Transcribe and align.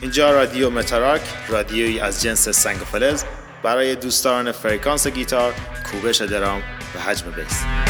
اینجا 0.00 0.30
رادیو 0.30 0.70
متاراک 0.70 1.20
رادیویی 1.48 2.00
از 2.00 2.22
جنس 2.22 2.48
سنگ 2.48 2.76
فلز 2.76 3.24
برای 3.62 3.94
دوستداران 3.94 4.52
فرکانس 4.52 5.06
گیتار، 5.06 5.54
کوبش 5.92 6.20
درام 6.20 6.62
و 6.94 6.98
حجم 6.98 7.30
bass. 7.30 7.85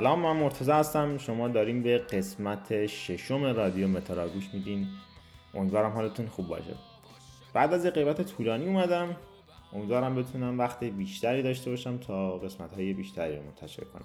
سلام 0.00 0.20
من 0.20 0.32
مرتضی 0.32 0.70
هستم. 0.70 1.18
شما 1.18 1.48
دارین 1.48 1.82
به 1.82 1.98
قسمت 1.98 2.86
ششم 2.86 3.44
رادیو 3.44 3.88
متاراک 3.88 4.32
گوش 4.32 4.48
میدین. 4.52 4.86
امیدوارم 5.54 5.90
حالتون 5.90 6.26
خوب 6.26 6.48
باشه. 6.48 6.74
بعد 7.52 7.74
از 7.74 7.86
قیبت 7.86 8.22
طولانی 8.22 8.66
اومدم. 8.66 9.16
امیدوارم 9.72 10.14
بتونم 10.14 10.58
وقت 10.58 10.84
بیشتری 10.84 11.42
داشته 11.42 11.70
باشم 11.70 11.98
تا 11.98 12.38
قسمت 12.38 12.74
های 12.74 12.92
بیشتری 12.92 13.36
رو 13.36 13.42
منتشر 13.42 13.84
کنم. 13.84 14.04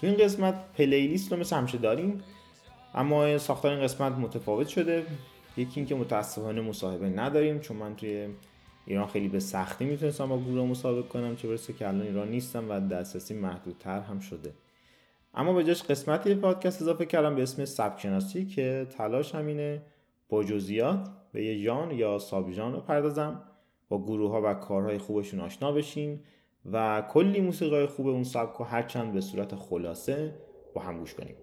تو 0.00 0.06
این 0.06 0.16
قسمت 0.16 0.72
پلیلیست 0.72 1.32
رو 1.32 1.38
مثل 1.38 1.56
همیشه 1.56 1.78
داریم 1.78 2.22
اما 2.94 3.38
ساختار 3.38 3.72
این 3.72 3.82
قسمت 3.82 4.12
متفاوت 4.12 4.68
شده. 4.68 5.06
یکی 5.56 5.80
اینکه 5.80 5.94
متاسفانه 5.94 6.60
مصاحبه 6.60 7.08
نداریم 7.08 7.58
چون 7.60 7.76
من 7.76 7.96
توی 7.96 8.28
ایران 8.86 9.06
خیلی 9.06 9.28
به 9.28 9.40
سختی 9.40 9.84
می‌تونستم 9.84 10.26
با 10.26 10.38
گروه 10.38 10.66
مصاحبه 10.68 11.02
کنم 11.02 11.36
چه 11.36 11.48
برسه 11.48 11.72
که 11.72 11.88
الان 11.88 12.02
ایران 12.02 12.28
نیستم 12.28 12.70
و 12.70 12.80
دسترسی 12.88 13.34
محدودتر 13.34 14.00
هم 14.00 14.20
شده. 14.20 14.52
اما 15.34 15.52
به 15.52 15.64
جاش 15.64 15.82
قسمتی 15.82 16.34
پادکست 16.34 16.82
اضافه 16.82 17.06
کردم 17.06 17.34
به 17.34 17.42
اسم 17.42 17.64
سبک 17.64 18.06
که 18.48 18.86
تلاش 18.90 19.34
همینه 19.34 19.82
با 20.28 20.44
جزئیات 20.44 21.08
به 21.32 21.44
یه 21.44 21.62
ژان 21.62 21.90
یا 21.90 22.18
ساب 22.18 22.50
رو 22.50 22.80
پردازم 22.80 23.42
با 23.88 24.02
گروه 24.02 24.30
ها 24.30 24.42
و 24.44 24.54
کارهای 24.54 24.98
خوبشون 24.98 25.40
آشنا 25.40 25.72
بشیم 25.72 26.24
و 26.72 27.02
کلی 27.10 27.40
موسیقی 27.40 27.86
خوب 27.86 28.08
اون 28.08 28.24
سبک 28.24 28.56
رو 28.56 28.64
هرچند 28.64 29.12
به 29.12 29.20
صورت 29.20 29.54
خلاصه 29.54 30.34
با 30.74 30.80
هم 30.80 30.98
گوش 30.98 31.14
کنیم. 31.14 31.34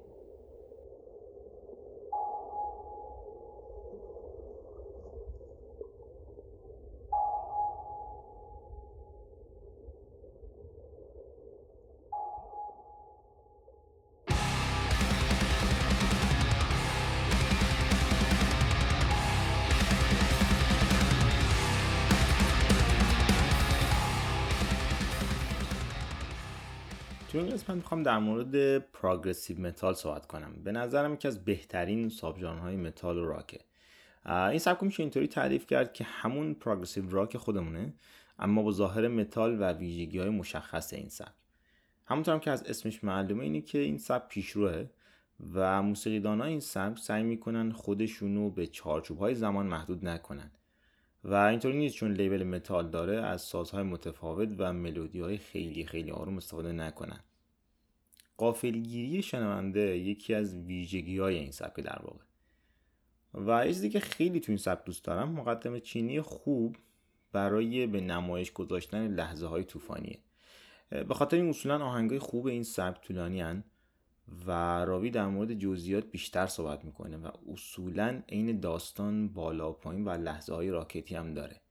این 27.46 27.54
قسمت 27.54 27.76
می‌خوام 27.76 28.04
در 28.04 28.20
مورد 28.20 28.78
progressive 28.78 29.62
metal 29.62 29.94
صحبت 29.94 30.26
کنم. 30.26 30.54
به 30.64 30.72
نظرم 30.72 31.14
یکی 31.14 31.28
از 31.28 31.46
بهترین 31.46 32.10
sub 32.10 32.38
های 32.44 32.76
متال 32.76 33.18
و 33.18 33.26
راکه. 33.26 33.60
این 34.26 34.60
سبک 34.60 34.84
میشه 34.84 35.04
اینطوری 35.04 35.28
تعریف 35.28 35.68
کرد 35.68 35.94
که 35.94 36.04
همون 36.04 36.54
progressive 36.54 37.10
rock 37.10 37.38
خودمونه 37.38 37.94
اما 38.40 38.64
با 38.64 38.72
ظاهر 38.72 39.08
متال 39.08 39.62
و 39.62 39.74
ویژگی 39.74 40.20
های 40.20 40.30
مشخص 40.30 40.94
این 40.94 41.10
سبک. 41.10 41.32
همونطور 42.06 42.34
هم 42.34 42.40
که 42.40 42.52
از 42.52 42.64
اسمش 42.64 43.04
معلومه 43.04 43.44
اینه 43.44 43.62
که 43.62 43.78
این 43.78 43.98
سبک 43.98 44.30
پیشروه 44.30 44.86
و 45.54 45.84
موسیقیدان 45.84 46.42
این 46.42 46.60
سبک 46.60 47.00
سعی 47.00 47.24
می‌کنن 47.24 47.72
خودشونو 47.72 48.50
به 48.50 48.68
چارچوب 48.68 49.20
های 49.20 49.36
زمان 49.36 49.66
محدود 49.68 50.06
نکنن. 50.06 50.52
و 51.24 51.34
اینطوری 51.34 51.78
نیست 51.78 51.96
چون 51.96 52.12
label 52.12 52.44
متال 52.44 52.90
داره 52.90 53.22
از 53.22 53.42
سازهای 53.42 53.84
متفاوت 53.84 54.50
و 54.58 54.74
ملودی 54.74 55.20
های 55.20 55.38
خیلی 55.38 55.86
خیلی 55.86 56.12
آروم 56.12 56.38
استفاده 56.38 56.72
نکنن. 56.72 57.20
غافلگیری 58.38 59.22
شنونده 59.22 59.98
یکی 59.98 60.34
از 60.34 60.56
ویژگی 60.56 61.18
های 61.18 61.36
این 61.36 61.52
سبک 61.52 61.80
در 61.80 62.00
واقع. 62.04 62.24
و 63.34 63.68
چیزی 63.68 63.90
که 63.90 64.00
خیلی 64.00 64.40
تو 64.40 64.52
این 64.52 64.58
سبک 64.58 64.86
دوست 64.86 65.04
دارم 65.04 65.32
مقدمه 65.32 65.80
چینی 65.80 66.22
خوب 66.22 66.76
برای 67.32 67.88
به 67.88 68.02
نمایش 68.02 68.52
گذاشتن 68.52 69.08
لحظه 69.08 69.48
های 69.48 69.64
طوفانیه. 69.64 70.20
به 70.90 71.14
خاطر 71.14 71.38
این 71.38 71.50
اصولا 71.50 71.86
آهنگای 71.86 72.20
خوب 72.20 72.48
این 72.48 72.64
سبک 72.64 73.02
طولانین 73.02 73.64
و 74.48 74.52
راوی 74.86 75.10
در 75.10 75.28
مورد 75.28 75.54
جزئیات 75.54 76.12
بیشتر 76.12 76.48
صحبت 76.48 76.86
می‌کنه 76.86 77.18
و 77.18 77.28
اصولا 77.52 78.22
عین 78.30 78.60
داستان 78.60 79.30
بالا 79.30 79.72
پایین 79.72 80.06
و 80.06 80.10
لحظه 80.10 80.54
های 80.54 80.70
راکدی 80.70 81.16
هم 81.16 81.34
داره. 81.34 81.62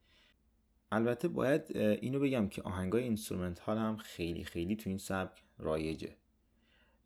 البته 0.92 1.28
باید 1.28 1.76
اینو 1.76 2.20
بگم 2.20 2.48
که 2.48 2.62
آهنگای 2.62 3.02
instrumental 3.02 3.78
هم 3.78 3.96
خیلی 3.96 4.44
خیلی 4.44 4.76
تو 4.76 4.90
این 4.90 4.98
سبک 4.98 5.42
رایجه. 5.58 6.16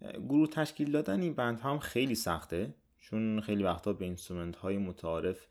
گروه 0.00 0.48
تشکیل 0.48 0.92
دادن 0.92 1.20
این 1.20 1.34
band 1.34 1.60
هم 1.60 1.78
خیلی 1.78 2.14
سخته. 2.14 2.75
چون 2.98 3.41
خیلی 3.41 3.62
وقتا 3.62 3.92
به 3.92 4.04
instrument 4.04 4.56
های 4.56 4.78
متعارف 4.78 5.47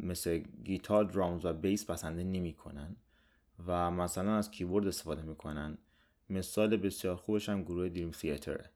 مثل 0.00 0.38
گیتار، 0.64 1.04
drums 1.04 1.44
و 1.44 1.52
bass 1.52 1.84
بسنده 1.90 2.24
نمی‌کنن 2.24 2.96
و 3.66 3.90
مثلا 3.90 4.36
از 4.36 4.50
کیبورد 4.50 4.86
استفاده 4.86 5.22
می‌کنن. 5.22 5.78
مثال 6.30 6.76
بسیار 6.76 7.16
خوبش 7.16 7.48
هم 7.48 7.62
گروه 7.62 7.88
Dream 7.88 8.10
Theater 8.10 8.57
ه. 8.57 8.70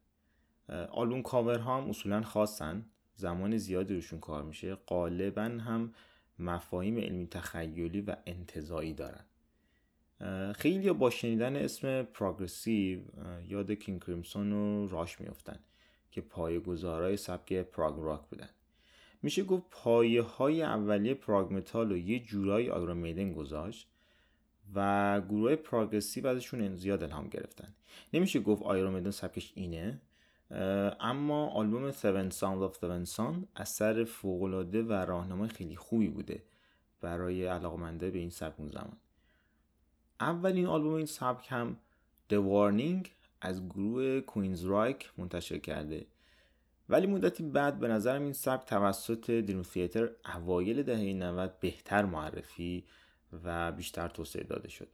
album 0.90 1.22
cover 1.22 1.58
هم 1.58 1.90
اصولا 1.90 2.22
خاصن. 2.22 2.84
زمان 3.14 3.56
زیادی 3.56 3.94
روشون 3.94 4.20
کار 4.20 4.42
میشه. 4.42 4.74
غالبا 4.74 5.42
هم 5.42 5.94
مفاهیم 6.38 6.98
علمی 6.98 7.26
تخیلی 7.26 8.00
و 8.00 8.16
انتزاعی 8.26 8.94
دارن. 8.94 9.24
خیلیا 10.56 10.92
با 10.92 11.10
شنیدن 11.10 11.56
اسم 11.56 12.02
progressive 12.02 13.00
یاد 13.48 13.70
King 13.70 14.04
Crimson 14.04 14.52
و 14.52 14.88
Rush 14.88 15.20
میفتن 15.20 15.58
که 16.10 16.20
پایه 16.20 16.60
گذارای 16.60 17.16
سبک 17.16 17.52
prog 17.52 17.94
rock 17.98 18.20
بودن. 18.20 18.48
میشه 19.22 19.44
گفت 19.44 19.64
پایه 19.70 20.22
های 20.22 20.62
اولیه 20.62 21.14
prog 21.14 21.52
metal 21.52 21.92
و 21.92 21.96
یه 21.96 22.18
جورایی 22.18 22.70
Iron 22.70 22.96
Maiden 22.96 23.32
گذاشت 23.32 23.88
و 24.74 25.20
گروه 25.20 25.56
progressive 25.56 26.26
ازشون 26.26 26.76
زیاد 26.76 27.02
الهام 27.02 27.28
گرفتن. 27.28 27.74
نمیشه 28.12 28.40
گفت 28.40 28.62
Iron 28.62 28.94
Maiden 28.94 29.10
سبکش 29.10 29.52
اینه 29.54 30.00
اما 31.00 31.48
آلبوم 31.48 31.92
Seventh 31.92 32.32
Son 32.32 32.70
of 32.70 32.76
a 32.76 32.81
Seventh 32.81 33.16
Son 33.16 33.34
اثر 33.56 34.04
فوق‌العاده 34.04 34.82
و 34.82 34.92
راهنمای 34.92 35.48
خیلی 35.48 35.76
خوبی 35.76 36.08
بوده 36.08 36.42
برای 37.00 37.46
علاقمنده 37.46 38.10
به 38.10 38.18
این 38.18 38.30
سبک 38.30 38.60
اون 38.60 38.68
زمان. 38.68 38.96
اولین 40.20 40.66
آلبوم 40.66 40.94
این 40.94 41.06
سبک 41.06 41.46
هم 41.48 41.76
The 42.30 42.36
Warning 42.36 43.08
از 43.40 43.68
گروه 43.68 44.20
Queensrÿche 44.20 45.10
منتشر 45.18 45.58
کرده. 45.58 46.06
ولی 46.88 47.06
مدتی 47.06 47.42
بعد 47.42 47.78
به 47.78 47.88
نظرم 47.88 48.22
این 48.22 48.32
سبک 48.32 48.68
توسط 48.68 49.30
Dream 49.30 49.62
Theater 49.62 50.10
اوایل 50.34 50.82
دهه 50.82 51.12
90 51.12 51.60
بهتر 51.60 52.04
معرفی 52.04 52.84
و 53.44 53.72
بیشتر 53.72 54.08
توسعه 54.08 54.44
داده 54.44 54.68
شد. 54.68 54.88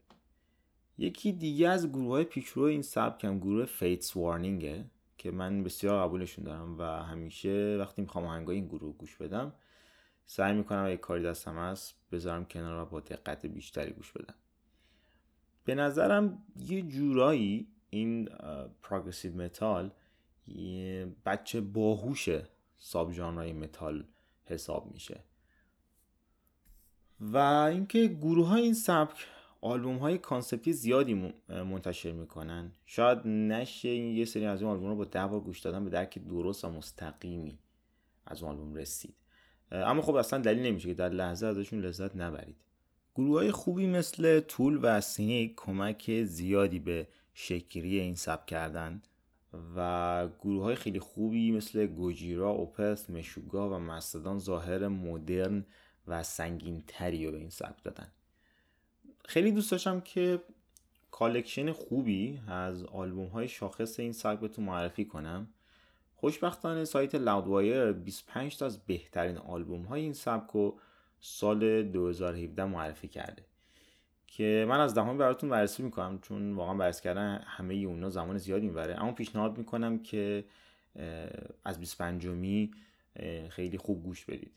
یکی 0.99 1.33
دیگه 1.33 1.69
از 1.69 1.89
گروه 1.89 2.09
های 2.09 2.25
پیشرو 2.25 2.63
این 2.63 2.83
سبک 2.83 3.25
هم 3.25 3.39
گروه 3.39 3.65
Fates 3.65 4.17
Warning 4.17 4.76
ه 4.76 4.85
که 5.19 5.31
من 5.31 5.65
بسیار 5.65 6.07
قبولشون 6.07 6.45
دارم 6.45 6.79
و 6.79 6.83
همیشه 6.83 7.77
وقتی 7.81 8.03
می‌خوام 8.03 8.25
آهنگای 8.25 8.57
این 8.57 8.67
گروه 8.67 8.97
گوش 8.97 9.17
بدم 9.17 9.53
سعی 10.27 10.55
می‌کنم 10.55 10.85
اگه 10.85 10.97
کاری 10.97 11.23
دستم 11.23 11.59
هست 11.59 11.95
بذارم 12.13 12.45
کنار 12.45 12.83
و 12.83 12.87
با 12.87 13.01
دقت 13.01 13.47
بیشتری 13.47 13.91
گوش 13.91 14.13
بدم. 14.13 14.35
به 15.67 15.75
نظرم 15.75 16.43
یه 16.57 16.83
جورایی 16.83 17.69
این 17.91 18.29
progressive 18.83 19.37
metal 19.37 19.91
یه 20.47 21.09
بچه 21.27 21.61
باهوش 21.61 22.29
subgenre 22.79 23.13
های 23.13 23.53
metal 23.53 24.05
حساب 24.45 24.93
میشه. 24.93 25.21
و 27.21 27.37
اینکه 27.37 28.07
گروه 28.07 28.47
های 28.47 28.63
این 28.63 28.75
سبک 28.75 29.27
آلبوم 29.61 29.97
های 29.97 30.19
concept 30.19 30.66
ی 30.66 30.73
زیادی 30.73 31.33
منتشر 31.49 32.13
می‌کنن. 32.13 32.73
شاید 32.85 33.19
نشه 33.27 33.89
یه 33.89 34.25
سری 34.25 34.47
از 34.47 34.63
این 34.63 34.71
آلبوم 34.71 34.89
رو 34.89 34.97
با 34.97 35.05
ده 35.05 35.27
بار 35.27 35.41
گوش 35.41 35.61
دادن 35.61 35.85
به 35.85 35.91
درک 35.91 36.19
درست 36.19 36.65
و 36.65 36.71
مستقیمی 36.71 37.59
از 38.27 38.43
اون 38.43 38.53
آلبوم 38.53 38.75
رسید. 38.75 39.15
اما 39.71 40.03
خب 40.03 40.15
اصلا 40.15 40.39
دلیل 40.39 40.67
نمیشه 40.67 40.89
که 40.89 40.95
در 40.95 41.09
لحظه 41.09 41.47
ازشون 41.47 41.81
لذت 41.81 42.17
نبرید. 42.17 42.57
گروه 43.17 43.39
های 43.39 43.53
خوبی 43.53 43.87
مثل 43.87 44.41
Tool 44.41 44.79
و 44.83 45.01
Cynic 45.01 45.55
کمک 45.57 46.25
زیادی 46.25 46.79
به 46.79 47.09
شکل‌گیری 47.35 48.01
این 48.01 48.15
سبک 48.15 48.47
کردن 48.47 49.03
و 49.77 50.29
گروه 50.41 50.63
های 50.63 50.75
خیلی 50.75 51.01
خوبی 51.01 51.53
مثل 51.53 51.87
Gojira، 51.87 52.51
Opeth، 52.51 53.11
Meshuggah 53.11 53.71
و 53.71 53.79
Mastodon 53.79 54.39
ظاهر 54.39 54.89
مدرن 54.89 55.65
و 56.07 56.23
سنگین 56.23 56.85
تری 56.87 57.27
رو 57.27 57.33
به 57.33 57.39
این 57.39 57.51
سبک 57.51 57.83
دادن. 57.83 58.13
خیلی 59.25 59.53
دوست 59.53 59.71
داشتم 59.71 60.01
که 60.01 60.43
collection 61.11 61.73
خوبی 61.73 62.41
از 62.49 62.85
آلبوم 62.85 63.29
های 63.29 63.49
شاخص 63.49 64.01
این 64.01 64.13
سبک 64.13 64.41
بهتون 64.41 64.65
معرفی 64.65 65.05
کنم. 65.05 65.49
خوشبختانه 66.17 66.85
سایت 66.85 67.15
لاودوایر 67.15 67.93
25 67.93 68.57
تا 68.57 68.67
از 68.67 68.79
بهترین 68.79 69.39
آلبوم 69.39 69.83
های 69.83 70.01
این 70.01 70.13
سبک 70.13 70.51
رو 70.51 70.79
سال 71.21 71.83
2017 71.83 72.65
معرفی 72.65 73.09
کرده. 73.09 73.43
که 74.27 74.67
من 74.69 74.81
از 74.81 74.95
دهم 74.95 75.19
براتون 75.19 75.51
بررسی 75.51 75.83
می‌کنم 75.83 76.19
چون 76.23 76.53
واقعا 76.53 76.75
بررسی 76.75 77.03
کردن 77.03 77.41
همه 77.47 77.75
اونا 77.75 78.11
زمان 78.11 78.39
زیادی 78.39 78.67
می‌بره. 78.67 79.03
اما 79.03 79.13
پیشنهاد 79.13 79.59
می‌کنم 79.59 79.99
که 79.99 80.45
از 81.65 81.81
25 81.81 82.27
می 82.27 82.71
خیلی 83.49 83.79
خوب 83.79 84.05
گوش 84.05 84.25
بدید. 84.25 84.53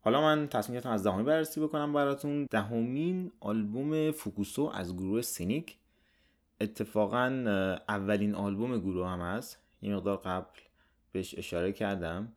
حالا 0.00 0.20
من 0.20 0.48
تصمیم 0.48 0.74
گرفتم 0.74 0.90
از 0.90 1.06
دهمی 1.06 1.22
بررسی 1.22 1.60
بکنم 1.60 1.92
براتون. 1.92 2.46
دهمین 2.50 3.32
آلبوم 3.40 4.10
فوکوسو 4.10 4.70
از 4.74 4.96
گروه 4.96 5.22
سینیک. 5.22 5.76
اتفاقا 6.60 7.26
اولین 7.88 8.34
آلبوم 8.34 8.78
گروه 8.78 9.08
هم 9.08 9.20
هست. 9.20 9.58
یه 9.82 9.94
مقدار 9.94 10.16
قبل 10.16 10.60
بهش 11.12 11.38
اشاره 11.38 11.72
کردم. 11.72 12.32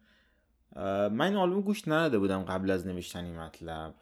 من 1.12 1.22
این 1.22 1.36
آلبوم 1.36 1.62
گوش 1.62 1.88
نداده 1.88 2.20
بودم 2.20 2.44
قبل 2.44 2.72
از 2.72 2.88
نوشتن 2.88 3.26
این 3.26 3.40
مطلب. 3.40 3.94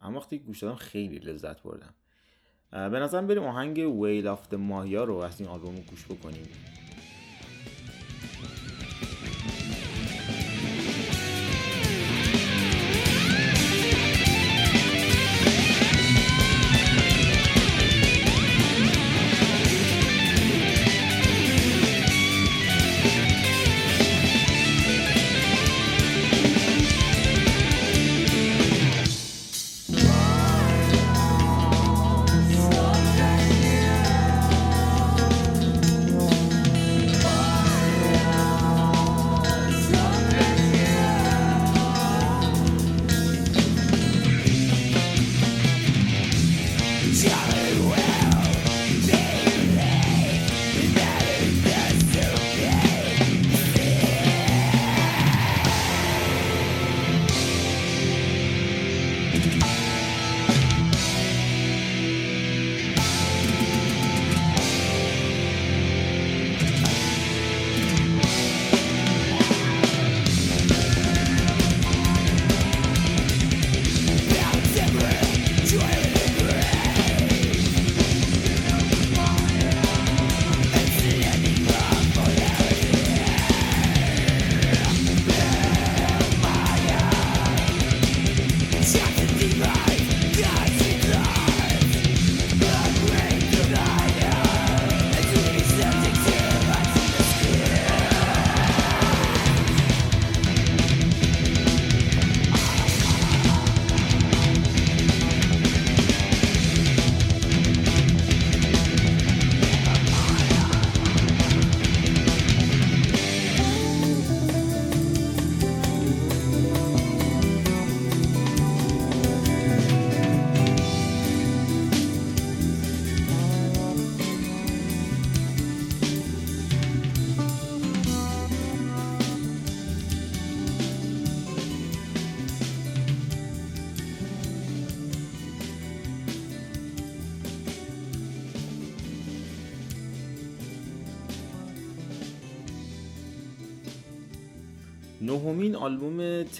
اما 0.00 0.18
وقتی 0.18 0.38
گوش 0.38 0.62
دادم 0.62 0.74
خیلی 0.74 1.18
لذت 1.18 1.62
بردم. 1.62 1.94
به 2.70 3.00
نظرم 3.00 3.26
بریم 3.26 3.42
آهنگ 3.42 4.00
ویل 4.00 4.28
آف 4.28 4.48
د 4.48 4.54
ماهیا 4.54 5.04
رو 5.04 5.16
از 5.16 5.40
این 5.40 5.48
آلبوم 5.48 5.74
گوش 5.74 6.04
بکنیم. 6.04 6.48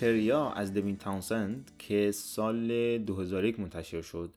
Terria 0.03 0.50
از 0.50 0.75
Devin 0.75 0.97
Townsend 0.97 1.70
که 1.78 2.10
سال 2.10 2.99
2001 2.99 3.60
منتشر 3.60 4.02
شد. 4.02 4.34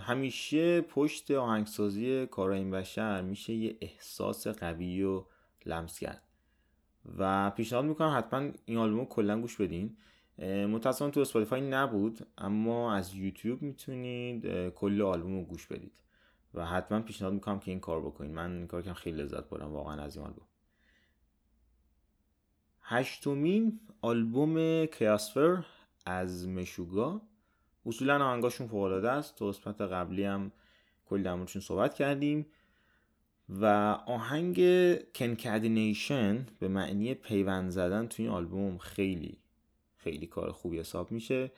همیشه 0.00 0.80
پشت 0.80 1.30
آهنگسازی 1.30 2.26
کارا 2.26 2.54
این 2.54 2.70
بشر 2.70 3.22
میشه 3.22 3.52
یه 3.52 3.76
احساس 3.80 4.46
قوی 4.46 5.02
و 5.02 5.24
لمس 5.66 5.98
کرد 5.98 6.22
و 7.18 7.50
پیشنهاد 7.50 7.84
می‌کنم 7.84 8.14
حتما 8.18 8.50
این 8.64 8.78
آلبوم 8.78 9.04
کلا 9.04 9.40
گوش 9.40 9.56
بدین. 9.56 9.96
متاسفانه 10.66 11.10
تو 11.10 11.20
Spotify 11.20 11.60
نبود 11.60 12.26
اما 12.38 12.94
از 12.94 13.14
یوتیوب 13.14 13.62
می‌تونید 13.62 14.68
کل 14.68 15.02
آلبوم 15.02 15.36
رو 15.36 15.44
گوش 15.44 15.66
بدید. 15.66 16.02
و 16.54 16.66
حتما 16.66 17.00
پیشنهاد 17.00 17.34
می‌کنم 17.34 17.60
که 17.60 17.70
این 17.70 17.80
کار 17.80 18.00
بکنید 18.00 18.30
من 18.30 18.56
این 18.56 18.66
کار 18.66 18.82
کنم 18.82 18.94
خیلی 18.94 19.22
لذت 19.22 19.48
بردم 19.48 19.72
واقعا 19.72 20.02
از 20.02 20.16
این 20.16 20.26
آلبوم. 20.26 20.46
هشتمین 22.92 23.80
آلبوم 24.00 24.86
کیاسفر 24.86 25.64
از 26.06 26.48
مشوگا. 26.48 27.22
اصولا 27.86 28.24
آهنگاشون 28.26 28.66
فوق 28.66 29.04
است. 29.04 29.34
تو 29.34 29.48
قسمت 29.48 29.80
قبلی 29.80 30.24
هم 30.24 30.52
کلی 31.06 31.22
در 31.22 31.46
صحبت 31.46 31.94
کردیم. 31.94 32.46
و 33.48 33.64
آهنگ 34.06 34.56
کنکدینیشن 35.12 36.46
به 36.58 36.68
معنی 36.68 37.14
پیوند 37.14 37.70
زدن 37.70 38.06
توی 38.06 38.24
این 38.24 38.34
آلبوم 38.34 38.78
خیلی 38.78 39.38
خیلی 39.96 40.26
کار 40.26 40.52
خوبی 40.52 40.78
حساب 40.78 41.12
میشه. 41.12 41.52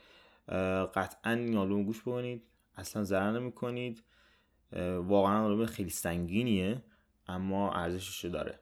قطعا 0.95 1.33
این 1.33 1.57
آلبوم 1.57 1.85
گوش 1.85 2.01
بکنید. 2.01 2.43
اصلا 2.77 3.05
ضرر 3.05 3.41
نمی‌کنید. 3.41 4.03
واقعا 4.99 5.45
آلبوم 5.45 5.67
خیلی 5.67 5.91
سنگینیه 5.91 6.83
اما 7.27 7.73
ارزشش 7.73 8.25
داره. 8.25 8.59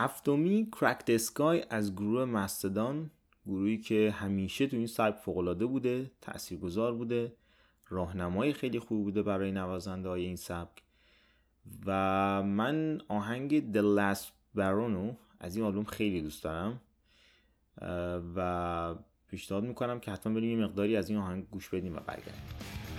هفتمی 0.00 0.68
کرکت 0.80 1.10
اسکای 1.10 1.64
از 1.70 1.94
گروه 1.94 2.24
مستدان 2.24 3.10
گروهی 3.46 3.78
که 3.78 4.14
همیشه 4.16 4.66
تو 4.66 4.76
این 4.76 4.86
سبک 4.86 5.18
فوقالعاده 5.18 5.66
بوده 5.66 6.10
تاثیرگذار 6.20 6.94
بوده 6.94 7.32
راهنمای 7.88 8.52
خیلی 8.52 8.78
خوب 8.78 9.04
بوده 9.04 9.22
برای 9.22 9.52
نوازنده 9.52 10.08
های 10.08 10.24
این 10.24 10.36
سبک. 10.36 10.82
و 11.86 11.92
من 12.42 13.00
آهنگ 13.08 13.72
The 13.72 13.82
Last 13.98 14.26
Baron 14.56 15.16
از 15.40 15.56
این 15.56 15.64
آلبوم 15.64 15.84
خیلی 15.84 16.22
دوست 16.22 16.44
دارم 16.44 16.80
و 18.36 18.94
پیشنهاد 19.28 19.64
می‌کنم 19.64 20.00
که 20.00 20.10
حتما 20.10 20.34
بریم 20.34 20.60
یه 20.60 20.66
مقداری 20.66 20.96
از 20.96 21.10
این 21.10 21.18
آهنگ 21.18 21.50
گوش 21.50 21.68
بدیم 21.68 21.96
و 21.96 22.00
برگردیم. 22.00 22.89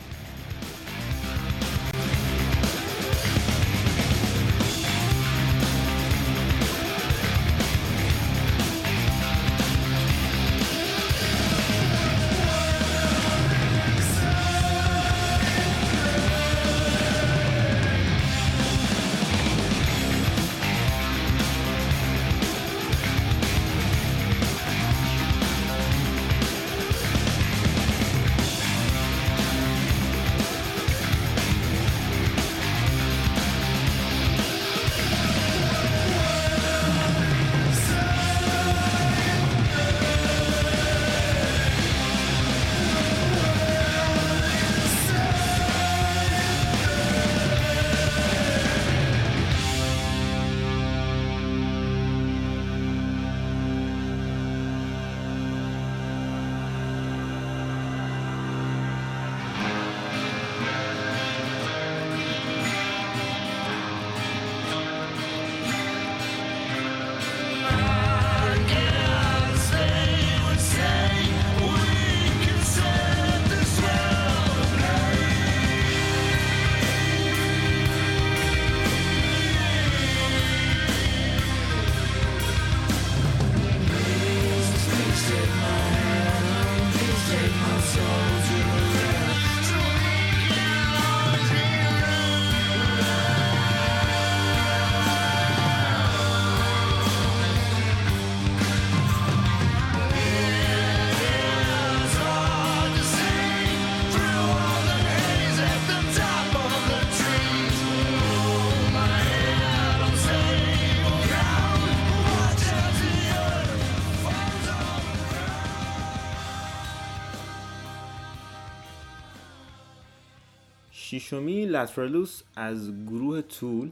شیشمی 121.11 121.65
لاترالوس 121.65 122.41
از 122.55 123.05
گروه 123.05 123.41
تول 123.41 123.89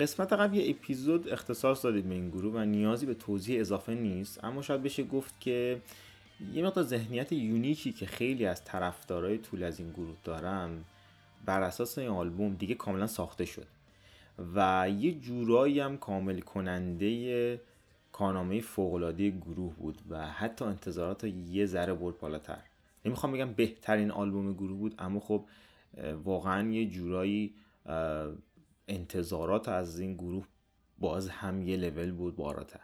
قسمت 0.00 0.32
قبل 0.32 0.56
یه 0.56 0.70
اپیزود 0.70 1.28
اختصاص 1.28 1.84
دادیم 1.84 2.08
به 2.08 2.14
این 2.14 2.30
گروه 2.30 2.54
و 2.54 2.64
نیازی 2.64 3.06
به 3.06 3.14
توضیح 3.14 3.60
اضافه 3.60 3.94
نیست. 3.94 4.44
اما 4.44 4.62
شاید 4.62 4.82
بشه 4.82 5.02
گفت 5.02 5.40
که 5.40 5.80
یه 6.54 6.64
مقدار 6.64 6.84
ذهنیت 6.84 7.32
یونیکی 7.32 7.92
که 7.92 8.06
خیلی 8.06 8.46
از 8.46 8.64
طرفدارای 8.64 9.38
طول 9.38 9.62
از 9.62 9.80
این 9.80 9.90
گروه 9.90 10.16
دارن 10.24 10.70
بر 11.46 11.62
اساس 11.62 11.98
این 11.98 12.08
آلبوم 12.08 12.54
دیگه 12.54 12.74
کاملا 12.74 13.06
ساخته 13.06 13.44
شد. 13.44 13.66
و 14.54 14.90
یه 14.98 15.12
جورایی 15.12 15.80
هم 15.80 15.96
کامل 15.96 16.40
کننده 16.40 17.60
کارنامه 18.12 18.60
فوقالعاده 18.60 19.30
گروه 19.30 19.74
بود 19.74 19.98
و 20.10 20.28
حتی 20.28 20.64
انتظارات 20.64 21.24
یه 21.24 21.66
ذره 21.66 21.94
برد 21.94 22.18
بالاتر. 22.18 22.62
نمی‌خوام 23.04 23.32
بگم 23.32 23.52
بهترین 23.52 24.10
آلبوم 24.10 24.52
گروه 24.52 24.78
بود 24.78 24.94
اما 24.98 25.20
خب 25.20 25.44
واقعا 26.24 26.70
یه 26.70 26.86
جورایی 26.86 27.54
انتظارات 28.88 29.68
از 29.68 30.00
این 30.00 30.14
گروه 30.14 30.46
باز 30.98 31.28
هم 31.28 31.62
یه 31.62 31.76
لول 31.76 32.12
بود 32.12 32.36
بالاتر. 32.36 32.80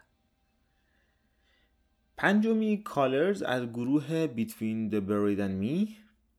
پنجمی 2.16 2.82
کالرز 2.82 3.42
از 3.42 3.66
گروه 3.66 4.26
Between 4.26 4.92
the 4.92 5.00
Buried 5.08 5.40
and 5.40 5.62
Me. 5.64 5.92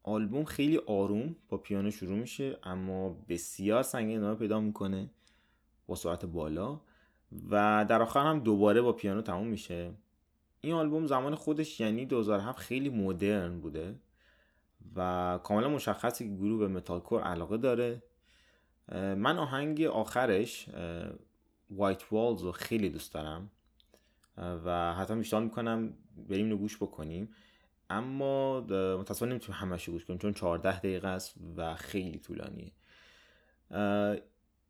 آلبوم 0.03 0.43
خیلی 0.43 0.77
آروم 0.77 1.35
با 1.49 1.57
پیانو 1.57 1.91
شروع 1.91 2.19
میشه 2.19 2.57
اما 2.63 3.09
بسیار 3.29 3.83
سنگین 3.83 4.17
ادامه 4.17 4.35
پیدا 4.35 4.59
می‌کنه 4.59 5.09
با 5.87 5.95
سرعت 5.95 6.25
بالا 6.25 6.81
و 7.49 7.85
در 7.89 8.01
آخر 8.01 8.19
هم 8.19 8.39
دوباره 8.39 8.81
با 8.81 8.93
پیانو 8.93 9.21
تموم 9.21 9.47
میشه. 9.47 9.93
این 10.61 10.73
آلبوم 10.73 11.05
زمان 11.05 11.35
خودش 11.35 11.79
یعنی 11.79 12.05
2007 12.05 12.59
خیلی 12.59 12.89
مدرن 12.89 13.59
بوده. 13.59 13.95
و 14.95 15.39
کاملا 15.43 15.69
مشخصه 15.69 16.29
که 16.29 16.35
گروه 16.35 16.59
به 16.59 16.67
metalcore 16.67 17.21
علاقه 17.21 17.57
داره. 17.57 18.03
من 18.93 19.37
آهنگ 19.37 19.81
آخرش 19.81 20.69
White 21.69 22.03
Walls 22.11 22.41
رو 22.41 22.51
خیلی 22.51 22.89
دوست 22.89 23.13
دارم. 23.13 23.51
و 24.37 24.93
حتی 24.93 25.15
پیشنهاد 25.15 25.43
می‌کنم. 25.43 25.93
بریم 26.29 26.45
اینو 26.45 26.57
گوش 26.57 26.77
بکنیم. 26.77 27.29
اما 27.89 28.61
متاسفانه 28.99 29.31
نمی‌تونیم 29.31 29.61
همش 29.61 29.89
گوش 29.89 30.05
کنیم 30.05 30.19
چون 30.19 30.33
14 30.33 30.79
دقیقه 30.79 31.07
است 31.07 31.35
و 31.57 31.75
خیلی 31.75 32.19
طولانیه. 32.19 32.71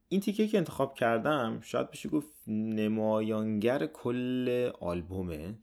این 0.09 0.21
تیکه 0.21 0.47
که 0.47 0.57
انتخاب 0.57 0.95
کردم 0.95 1.59
شاید 1.61 1.91
بشه 1.91 2.09
گفت 2.09 2.33
نمایانگر 2.47 3.85
کل 3.85 4.71
آلبومه. 4.79 5.55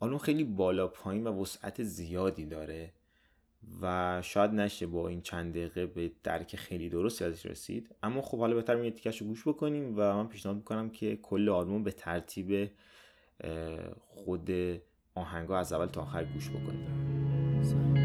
آلبوم 0.00 0.18
خیلی 0.18 0.44
بالا 0.44 0.88
پایین 0.88 1.26
و 1.26 1.42
وسعت 1.42 1.82
زیادی 1.82 2.46
داره. 2.46 2.92
و 3.82 4.22
شاید 4.22 4.50
نشه 4.50 4.86
با 4.86 5.08
این 5.08 5.20
چند 5.20 5.50
دقیقه 5.50 5.86
به 5.86 6.12
درک 6.22 6.56
خیلی 6.56 6.88
درستی 6.88 7.24
ازش 7.24 7.46
رسید. 7.46 7.94
اما 8.02 8.22
خب 8.22 8.38
حالا 8.38 8.54
بهتر 8.54 8.76
میاد 8.76 8.92
تیکش 8.92 9.20
رو 9.20 9.26
گوش 9.26 9.48
بکنیم 9.48 9.94
و 9.96 10.00
من 10.00 10.28
پیشنهاد 10.28 10.56
می‌کنم 10.56 10.90
که 10.90 11.16
کل 11.16 11.48
آلبوم 11.48 11.84
به 11.84 11.92
ترتیب 11.92 12.70
خود 14.00 14.50
آهنگا 15.14 15.58
از 15.58 15.72
اول 15.72 15.86
تا 15.86 16.02
آخر 16.02 16.24
گوش 16.24 16.50
بکنیم. 16.50 18.03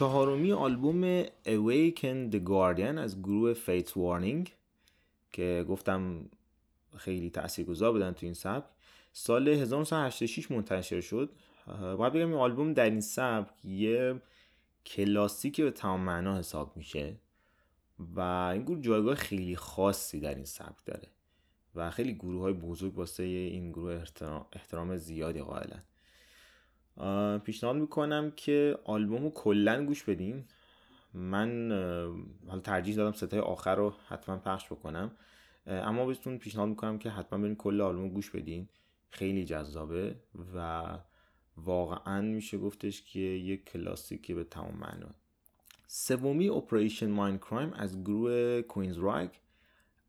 چهارمی 0.00 0.52
آلبوم 0.52 1.24
Awaken 1.24 2.32
the 2.32 2.40
Guardian 2.48 2.98
از 2.98 3.22
گروه 3.22 3.54
Fates 3.54 3.90
Warning 3.90 4.48
که 5.32 5.64
گفتم 5.68 6.24
خیلی 6.96 7.30
تاثیرگذار 7.30 7.92
بودن 7.92 8.12
تو 8.12 8.26
این 8.26 8.34
سبک. 8.34 8.64
سال 9.12 9.48
1986 9.48 10.50
منتشر 10.50 11.00
شد. 11.00 11.30
باید 11.98 12.12
بگم 12.12 12.28
این 12.28 12.38
آلبوم 12.38 12.72
در 12.72 12.90
این 12.90 13.00
سبک 13.00 13.64
یه 13.64 14.22
کلاسیک 14.86 15.60
به 15.60 15.70
تمام 15.70 16.00
معنا 16.00 16.38
حساب 16.38 16.76
میشه 16.76 17.16
و 17.98 18.20
این 18.20 18.62
گروه 18.62 18.80
جایگاه 18.80 19.14
خیلی 19.14 19.56
خاصی 19.56 20.20
در 20.20 20.34
این 20.34 20.44
سبک 20.44 20.84
داره 20.86 21.08
و 21.74 21.90
خیلی 21.90 22.14
گروه 22.14 22.40
های 22.40 22.52
بزرگ 22.52 22.98
واسه 22.98 23.22
این 23.22 23.72
گروه 23.72 24.02
احترام 24.52 24.96
زیادی 24.96 25.40
قائلن. 25.40 25.82
پیشنهاد 27.44 27.76
می‌کنم 27.76 28.32
که 28.36 28.78
آلبوم 28.84 29.22
رو 29.22 29.30
کلا 29.30 29.84
گوش 29.84 30.04
بدین. 30.04 30.44
من 31.14 31.70
حالا 32.48 32.60
ترجیح 32.60 32.96
دادم 32.96 33.12
ستای 33.12 33.40
آخر 33.40 33.74
رو 33.74 33.94
حتما 34.08 34.36
پخش 34.36 34.66
بکنم. 34.66 35.10
اما 35.66 36.06
بهتون 36.06 36.38
پیشنهاد 36.38 36.68
می‌کنم 36.68 36.98
که 36.98 37.10
حتما 37.10 37.38
برین 37.38 37.56
کل 37.56 37.80
آلبوم 37.80 38.08
گوش 38.08 38.30
بدین. 38.30 38.68
خیلی 39.10 39.44
جذابه 39.44 40.16
و 40.54 40.84
واقعا 41.56 42.20
میشه 42.20 42.58
گفتش 42.58 43.02
که 43.02 43.20
یک 43.20 43.64
کلاسیکه 43.64 44.34
به 44.34 44.44
تمام 44.44 44.74
معنا. 44.74 45.08
سومی 45.86 46.48
Operation: 46.48 47.10
Mindcrime 47.10 47.72
از 47.72 48.04
گروه 48.04 48.62
Queensrÿche 48.62 49.30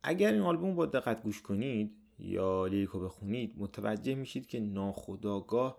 اگر 0.04 0.34
این 0.34 0.42
آلبوم 0.42 0.76
با 0.76 0.86
دقت 0.86 1.24
گوش 1.24 1.42
کنید 1.42 1.92
یا 2.20 2.66
lyric 2.66 2.94
و 2.94 3.00
بخونید 3.00 3.54
متوجه 3.58 4.16
میشید 4.16 4.48
که 4.48 4.60
ناخودآگاه 4.60 5.78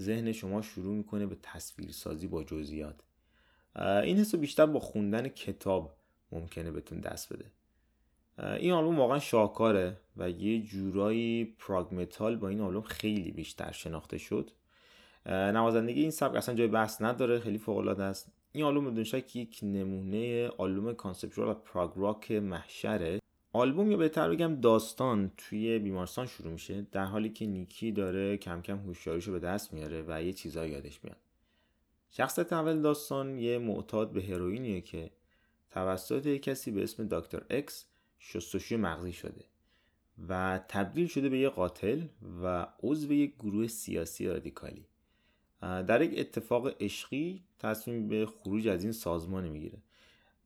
ذهن 0.00 0.32
شما 0.32 0.62
شروع 0.62 0.94
می‌کنه 0.94 1.26
به 1.26 1.36
تصویر 1.42 1.92
سازی 1.92 2.26
با 2.26 2.44
جزئیات. 2.44 3.00
این 3.76 4.16
حسو 4.16 4.38
بیشتر 4.38 4.66
با 4.66 4.80
خوندن 4.80 5.28
کتاب 5.28 5.96
ممکنه 6.32 6.70
بهتون 6.70 7.00
دست 7.00 7.32
بده. 7.32 7.50
این 8.56 8.72
آلبوم 8.72 8.98
واقعا 8.98 9.18
شاهکاره 9.18 10.00
و 10.16 10.30
یه 10.30 10.62
جورایی 10.62 11.44
prog 11.58 11.94
metal 11.94 12.36
با 12.36 12.48
این 12.48 12.60
آلبوم 12.60 12.82
خیلی 12.82 13.30
بیشتر 13.30 13.72
شناخته 13.72 14.18
شد. 14.18 14.50
نوازندگی 15.26 16.00
این 16.00 16.10
سبک 16.10 16.36
اصلا 16.36 16.54
جای 16.54 16.66
بحث 16.66 17.02
نداره 17.02 17.40
خیلی 17.40 17.58
فوق 17.58 17.76
العاده 17.76 18.02
است. 18.02 18.32
این 18.52 18.64
آلبوم 18.64 18.90
بدون 18.90 19.04
شک 19.04 19.36
یک 19.36 19.60
نمونه 19.62 20.48
آلبوم 20.48 20.92
conceptual 20.92 21.54
prog 21.54 21.92
rock 21.96 22.32
محشره. 22.32 23.20
آلبوم 23.52 23.90
یا 23.90 23.96
بهتر 23.96 24.30
بگم 24.30 24.60
داستان 24.60 25.30
توی 25.36 25.78
بیمارستان 25.78 26.26
شروع 26.26 26.52
میشه 26.52 26.86
در 26.92 27.04
حالی 27.04 27.28
که 27.28 27.46
Nikki 27.46 27.92
داره 27.92 28.36
کم 28.36 28.62
کم 28.62 28.78
هوشیاریشو 28.78 29.32
به 29.32 29.38
دست 29.38 29.72
میاره 29.72 30.04
و 30.08 30.22
یه 30.22 30.32
چیزایی 30.32 30.72
یادش 30.72 31.04
میاد. 31.04 31.16
شخصیت 32.10 32.52
اول 32.52 32.82
داستان 32.82 33.38
یه 33.38 33.58
معتاد 33.58 34.12
به 34.12 34.22
هروئینیه 34.22 34.80
که 34.80 35.10
توسط 35.70 36.26
یک 36.26 36.42
کسی 36.42 36.70
به 36.70 36.82
اسم 36.82 37.08
دکتر 37.08 37.42
اکس 37.50 37.86
شستشوی 38.18 38.76
مغزی 38.76 39.12
شده 39.12 39.44
و 40.28 40.60
تبدیل 40.68 41.06
شده 41.06 41.28
به 41.28 41.38
یه 41.38 41.48
قاتل 41.48 42.02
و 42.42 42.66
عضو 42.82 43.12
یک 43.12 43.34
گروه 43.36 43.66
سیاسی 43.66 44.26
رادیکالی. 44.26 44.86
در 45.60 46.02
یک 46.02 46.18
اتفاق 46.18 46.82
عشقی 46.82 47.44
تصمیم 47.58 48.08
به 48.08 48.26
خروج 48.26 48.68
از 48.68 48.82
این 48.82 48.92
سازمان 48.92 49.48
می‌گیره. 49.48 49.78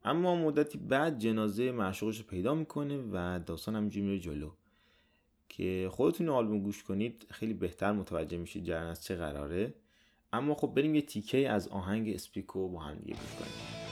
اما 0.04 0.36
مدتی 0.36 0.78
بعد 0.78 1.18
جنازه 1.18 1.72
معشوقش 1.72 2.18
رو 2.18 2.24
پیدا 2.26 2.54
می‌کنه 2.54 3.04
و 3.12 3.40
داستان 3.46 3.76
همینجوری 3.76 4.06
میره 4.06 4.18
جلو. 4.18 4.50
که 5.48 5.88
خودتون 5.92 6.28
آلبوم 6.28 6.62
گوش 6.62 6.82
کنید 6.82 7.26
خیلی 7.30 7.54
بهتر 7.54 7.92
متوجه 7.92 8.38
میشید 8.38 8.64
جرن 8.64 8.86
از 8.86 9.04
چه 9.04 9.16
قراره. 9.16 9.74
اما 10.32 10.54
خب 10.54 10.72
بریم 10.76 10.94
یه 10.94 11.02
تیکه 11.02 11.50
از 11.50 11.68
آهنگ 11.68 12.08
اسپیکو 12.08 12.68
با 12.68 12.80
هم 12.80 12.94
دیگه 12.94 13.14
گوش 13.14 13.34
کنیم. 13.34 13.84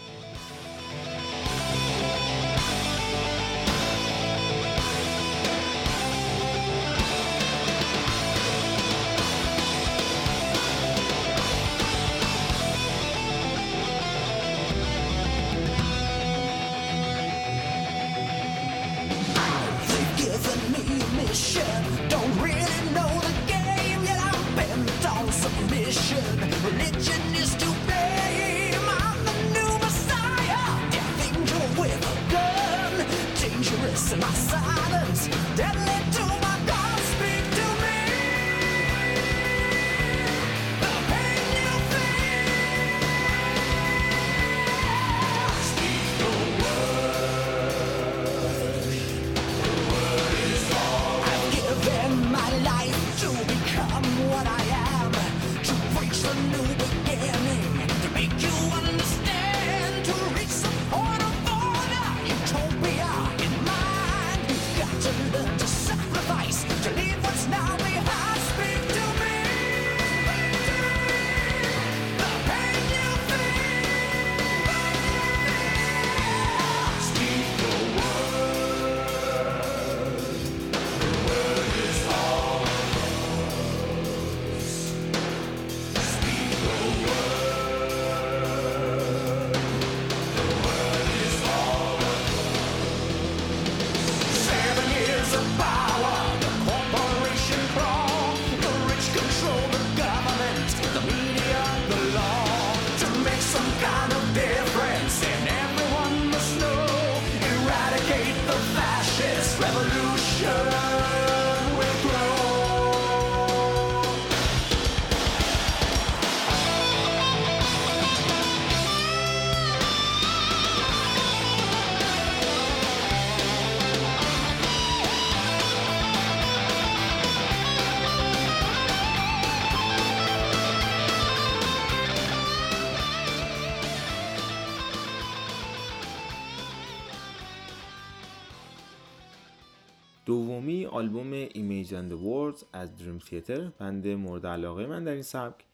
And 141.92 142.12
the 142.12 142.16
Words 142.16 142.64
از 142.72 142.96
دریم 142.96 143.18
تیتر 143.18 143.68
بند 143.68 144.06
مورد 144.08 144.46
علاقه 144.46 144.86
من 144.86 145.04
در 145.04 145.12
این 145.12 145.22
سبک. 145.22 145.64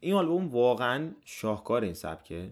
این 0.00 0.14
آلبوم 0.14 0.48
واقعا 0.48 1.10
شاهکار 1.24 1.84
این 1.84 1.94
سبکه. 1.94 2.50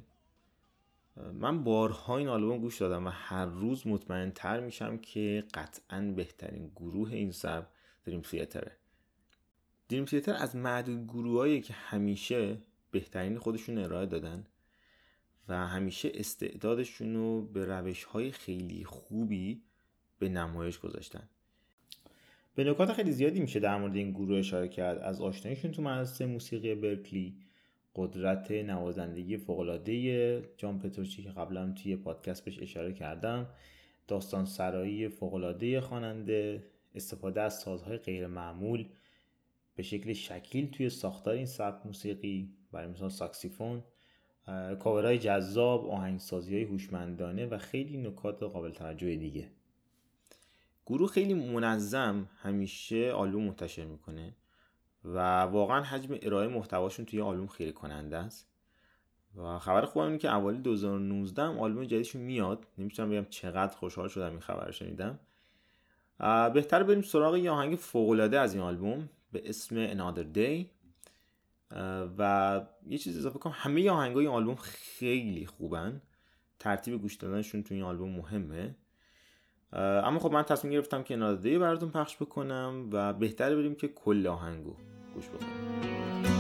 من 1.33 1.65
بارها 1.65 2.19
این 2.19 2.29
آلبوم 2.29 2.59
گوش 2.59 2.81
دادم 2.81 3.07
و 3.07 3.11
هر 3.11 3.47
روز 3.47 3.87
مطمئن 3.87 4.31
تر 4.31 4.61
میشم 4.61 4.99
که 4.99 5.45
قطعا 5.55 6.13
بهترین 6.17 6.71
گروه 6.77 7.13
این 7.13 7.33
سبک 7.33 7.67
دریم 8.05 8.21
تیتره 8.21 8.73
دریم 9.89 10.05
تیتر 10.05 10.35
از 10.35 10.57
معدود 10.57 11.07
گروهایی 11.07 11.61
که 11.61 11.73
همیشه 11.73 12.59
بهترین 12.91 13.39
خودشون 13.39 13.79
ارائه 13.79 14.07
دادن 14.07 14.47
و 15.49 15.67
همیشه 15.67 16.11
استعدادشون 16.15 17.15
رو 17.15 17.43
به 17.43 17.65
روش 17.65 18.05
های 18.05 18.33
خیلی 18.33 18.85
خوبی 18.85 19.63
به 20.19 20.29
نمایش 20.29 20.79
گذاشتن. 20.79 21.29
به 22.55 22.65
نکات 22.65 22.93
خیلی 22.93 23.13
زیادی 23.13 23.41
میشه 23.41 23.61
در 23.61 23.77
مورد 23.77 23.97
این 23.97 24.11
گروه 24.11 24.39
اشاره 24.39 24.69
کرد. 24.69 24.99
از 24.99 25.21
آشناییشون 25.21 25.71
تو 25.71 25.83
مدرسه 25.83 26.27
موسیقی 26.27 26.75
برکلی 26.75 27.37
قدرت 27.97 28.51
نوازندگی 28.51 29.37
فوقالعاده 29.37 30.43
جان 30.57 30.79
پتروچی 30.79 31.23
که 31.23 31.31
قبلا 31.31 31.73
توی 31.73 31.97
پادکست 31.97 32.45
بهش 32.45 32.63
اشاره 32.63 32.93
کردم 32.93 33.47
داستان 34.09 34.45
سرایی 34.45 35.09
فوقالعاده 35.09 35.81
خواننده 35.81 36.65
استفاده 36.95 37.41
از 37.41 37.59
سازهای 37.59 37.97
غیر 37.97 38.27
معمول 38.27 38.87
به 39.77 39.83
شکل 39.83 40.13
شکیل 40.13 40.71
توی 40.71 40.91
ساختار 40.91 41.35
این 41.35 41.47
سبک 41.47 41.87
موسیقی 41.87 42.51
برای 42.73 42.89
مثال 42.89 43.09
ساکسیفون 43.09 43.83
کاورهای 44.79 45.19
جذاب 45.19 45.87
آهنگسازی 45.87 46.55
های 46.55 46.65
هوشمندانه 46.65 47.47
و 47.47 47.59
خیلی 47.59 47.97
نکات 47.97 48.43
قابل 48.43 48.71
توجه 48.71 49.17
دیگه. 49.17 49.51
گروه 50.87 51.09
خیلی 51.09 51.35
منظم 51.35 52.29
همیشه 52.43 53.13
آلبوم 53.13 53.45
منتشر 53.45 53.85
می‌کنه 53.85 54.35
و 55.05 55.41
واقعا 55.41 55.83
حجم 55.83 56.19
ارائه 56.23 56.49
محتواشون 56.49 57.05
توی 57.05 57.21
آلبوم 57.21 57.47
خیلی 57.47 57.73
کننده 57.73 58.17
است. 58.17 58.49
و 59.37 59.59
خبر 59.59 59.85
خوبم 59.85 60.07
اینه 60.07 60.19
که 60.19 60.35
اوایل 60.35 60.63
2019 60.63 61.43
هم 61.43 61.59
آلبوم 61.59 61.85
جدیدشون 61.85 62.23
میاد. 62.23 62.67
نمی‌تونم 62.79 63.11
بگم 63.11 63.25
چقدر 63.25 63.77
خوشحال 63.77 64.09
شدم 64.09 64.31
این 64.31 64.41
خبر 64.41 64.71
شنیدم. 64.71 65.19
بهتر 66.55 66.83
بریم 66.83 67.03
سراغ 67.03 67.37
یه 67.37 67.51
آهنگ 67.51 67.77
فوقالعاده 67.77 68.41
از 68.41 68.55
این 68.55 68.63
آلبوم 68.63 69.09
به 69.33 69.49
اسم 69.49 69.87
Another 69.87 70.37
Day. 70.37 70.67
و 72.19 72.61
یه 72.87 72.99
چیز 72.99 73.19
اضافه 73.19 73.39
کنم 73.39 73.53
همه 73.57 73.91
آهنگای 73.91 74.27
این 74.27 74.35
آلبوم 74.35 74.55
خیلی 74.55 75.47
خوبن. 75.47 76.03
ترتیب 76.59 77.01
گوش 77.01 77.15
دادنشون 77.15 77.63
تو 77.63 77.75
این 77.75 77.83
آلبوم 77.83 78.11
مهمه. 78.11 78.75
اما 79.81 80.19
خب 80.19 80.33
من 80.33 80.43
تصمیم 80.43 80.73
گرفتم 80.73 81.03
که 81.03 81.17
نادده 81.17 81.59
براتون 81.59 81.91
پخش 81.91 82.17
بکنم 82.17 82.89
و 82.93 83.13
بهتره 83.13 83.57
بریم 83.57 83.75
که 83.75 83.89
کل 83.89 84.27
آهنگو 84.27 84.75
گوش 85.15 85.29
بکنیم. 85.29 86.34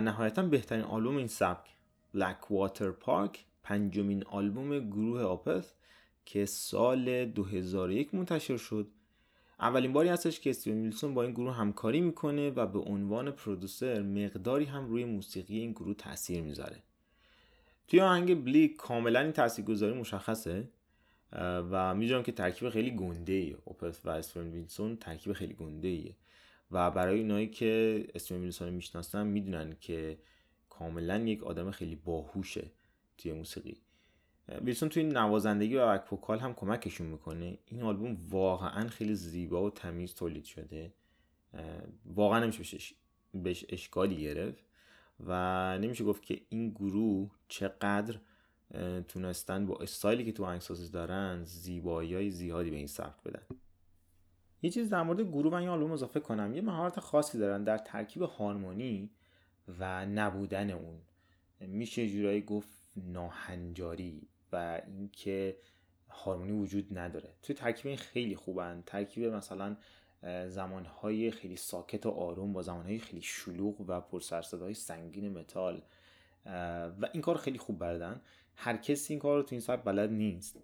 نهایتا 0.00 0.42
بهترین 0.42 0.84
آلبوم 0.84 1.16
این 1.16 1.26
سبک. 1.26 1.68
Water 2.50 3.06
Park 3.06 3.38
پنجمین 3.62 4.24
آلبوم 4.24 4.90
گروه 4.90 5.22
آپث 5.22 5.72
که 6.24 6.46
سال 6.46 7.24
2001 7.24 8.14
منتشر 8.14 8.56
شد. 8.56 8.88
اولین 9.60 9.92
باری 9.92 10.08
هستش 10.08 10.40
که 10.40 10.50
استیون 10.50 10.82
ویلسون 10.82 11.14
با 11.14 11.22
این 11.22 11.32
گروه 11.32 11.54
همکاری 11.54 12.00
می‌کنه 12.00 12.50
و 12.50 12.66
به 12.66 12.78
عنوان 12.78 13.30
پرودوسر 13.30 14.02
مقداری 14.02 14.64
هم 14.64 14.86
روی 14.86 15.04
موسیقی 15.04 15.58
این 15.58 15.72
گروه 15.72 15.94
تاثیر 15.94 16.42
می‌ذاره. 16.42 16.82
توی 17.88 18.00
آهنگ 18.00 18.44
بلیک 18.44 18.76
کاملا 18.76 19.20
این 19.20 19.32
تاثیرگذاری 19.32 19.98
مشخصه 19.98 20.68
و 21.70 21.94
می‌دونم 21.94 22.22
که 22.22 22.32
ترکیب 22.32 22.70
خیلی 22.70 22.90
گنده 22.90 23.32
ای. 23.32 23.56
و 24.04 24.10
استیون 24.10 24.48
ویلسون 24.48 24.96
ترکیب 24.96 25.32
خیلی 25.32 25.54
گنده 25.54 25.88
ایه. 25.88 26.16
و 26.70 26.90
برای 26.90 27.18
اینایی 27.18 27.46
که 27.46 28.04
اسم 28.14 28.40
ویلسون 28.40 28.70
می‌شناسن 28.70 29.26
می‌دونن 29.26 29.76
که 29.80 30.18
کاملا 30.68 31.18
یک 31.18 31.42
آدم 31.42 31.70
خیلی 31.70 31.96
باهوشه 31.96 32.70
توی 33.18 33.32
موسیقی. 33.32 33.76
ویلسون 34.62 34.88
توی 34.88 35.02
نوازندگی 35.02 35.76
و 35.76 35.98
بک 35.98 36.12
وکال 36.12 36.38
هم 36.38 36.54
کمکشون 36.54 37.06
می‌کنه. 37.06 37.58
این 37.66 37.82
آلبوم 37.82 38.16
واقعا 38.30 38.88
خیلی 38.88 39.14
زیبا 39.14 39.64
و 39.64 39.70
تمیز 39.70 40.14
تولید 40.14 40.44
شده. 40.44 40.92
واقعا 42.04 42.44
نمیشه 42.44 42.94
بهش 43.34 43.64
اشکالی 43.68 44.16
گرفت 44.16 44.64
و 45.26 45.78
نمیشه 45.78 46.04
گفت 46.04 46.22
که 46.22 46.40
این 46.48 46.70
گروه 46.70 47.30
چقدر 47.48 48.18
تونستن 49.08 49.66
با 49.66 49.76
استایلی 49.76 50.24
که 50.24 50.32
تو 50.32 50.44
آهنگسازی 50.44 50.88
دارن 50.90 51.44
زیبایی 51.44 52.30
زیادی 52.30 52.70
به 52.70 52.76
این 52.76 52.86
سبک 52.86 53.22
بدن. 53.22 53.42
یه 54.62 54.70
چیز 54.70 54.90
در 54.90 55.02
مورد 55.02 55.20
گروه 55.20 55.52
و 55.52 55.54
این 55.54 55.68
آلبوم 55.68 55.92
اضافه 55.92 56.20
کنم. 56.20 56.54
یه 56.54 56.60
مهارت 56.60 57.00
خاصی 57.00 57.38
دارن 57.38 57.64
در 57.64 57.78
ترکیب 57.78 58.22
هارمونی 58.22 59.10
و 59.78 60.06
نبودن 60.06 60.70
اون. 60.70 60.98
میشه 61.60 62.08
جورایی 62.08 62.42
گفت 62.42 62.68
ناهنجاری 62.96 64.28
و 64.52 64.80
اینکه 64.86 65.56
هارمونی 66.10 66.52
وجود 66.52 66.98
نداره. 66.98 67.34
توی 67.42 67.54
ترکیب 67.54 67.86
این 67.86 67.96
خیلی 67.96 68.36
خوبن. 68.36 68.82
ترکیب 68.86 69.24
مثلا 69.24 69.76
زمانهای 70.48 71.30
خیلی 71.30 71.56
ساکت 71.56 72.06
و 72.06 72.10
آروم 72.10 72.52
با 72.52 72.62
زمانهای 72.62 72.98
خیلی 72.98 73.22
شلوغ 73.22 73.84
و 73.88 74.00
پرسرصداهای 74.00 74.74
سنگین 74.74 75.38
متال 75.38 75.82
و 77.00 77.08
این 77.12 77.22
کار 77.22 77.36
خیلی 77.36 77.58
خوب 77.58 77.78
بردن 77.78 78.20
هر 78.56 78.76
کسی 78.76 79.12
این 79.12 79.20
کار 79.20 79.36
رو 79.36 79.42
تو 79.42 79.48
این 79.50 79.60
سبک 79.60 79.84
بلد 79.84 80.10
نیست. 80.10 80.58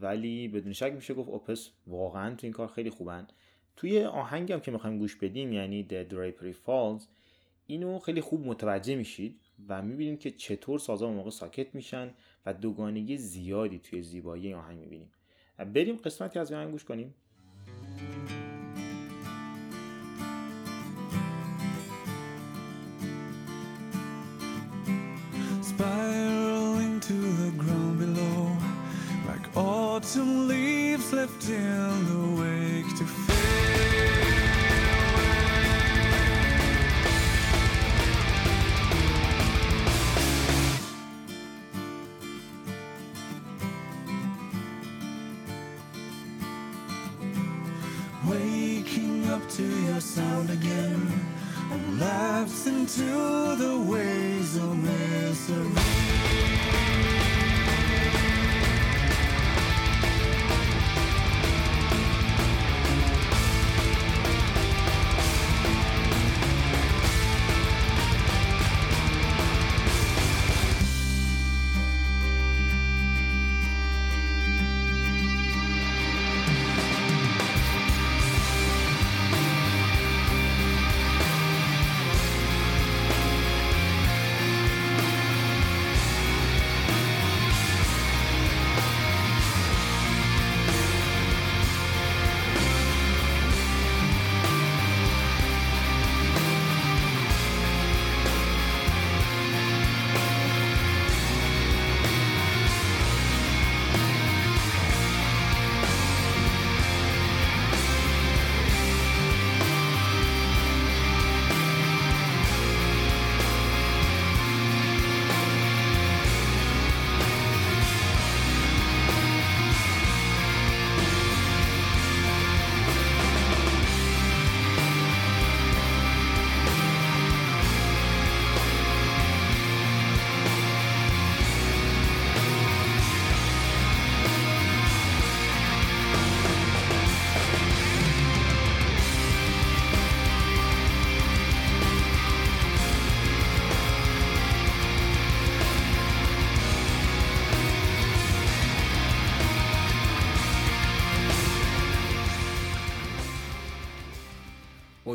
ولی 0.00 0.48
بدون 0.48 0.72
شک 0.72 0.92
میشه 0.92 1.14
گفت 1.14 1.28
اوپس 1.28 1.70
واقعا 1.86 2.34
تو 2.34 2.46
این 2.46 2.52
کار 2.52 2.68
خیلی 2.68 2.90
خوبن. 2.90 3.26
توی 3.76 4.04
آهنگم 4.04 4.60
که 4.60 4.70
می‌خوایم 4.70 4.98
گوش 4.98 5.16
بدیم 5.16 5.52
یعنی 5.52 5.86
The 5.90 6.12
Drapery 6.12 6.54
Falls 6.66 7.02
اینو 7.66 7.98
خیلی 7.98 8.20
خوب 8.20 8.46
متوجه 8.46 8.96
میشید 8.96 9.40
و 9.68 9.82
می‌بینیم 9.82 10.16
که 10.16 10.30
چطور 10.30 10.78
سازا 10.78 11.10
موقع 11.10 11.30
ساکت 11.30 11.74
میشن 11.74 12.10
و 12.46 12.54
دوگانگی 12.54 13.16
زیادی 13.16 13.78
توی 13.78 14.02
زیبایی 14.02 14.54
آهنگ 14.54 14.78
می‌بینیم. 14.78 15.10
بریم 15.58 15.96
قسمتی 15.96 16.38
از 16.38 16.52
آهنگ 16.52 16.70
گوش 16.70 16.84
کنیم. 16.84 17.14
Autumn 29.96 30.46
leaves 30.46 31.10
left 31.10 31.48
in 31.48 32.04
the 32.10 32.42
wake 32.42 32.96
to 32.98 33.04
fade 33.06 33.36
Waking 48.28 49.30
up 49.30 49.48
to 49.48 49.62
your 49.62 50.00
sound 50.00 50.50
again. 50.50 51.10
And 51.72 52.00
lapse 52.00 52.66
into 52.66 53.02
the 53.56 53.82
ways 53.88 54.56
of 54.56 54.76
misery. 54.76 55.96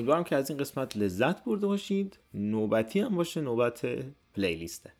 امیدوارم 0.01 0.23
که 0.23 0.35
از 0.35 0.49
این 0.49 0.59
قسمت 0.59 0.97
لذت 0.97 1.43
برده 1.43 1.67
باشید. 1.67 2.19
نوبتی 2.33 2.99
هم 2.99 3.15
باشه 3.15 3.41
نوبت 3.41 3.85
playlist 4.33 4.81
ه. 4.81 4.93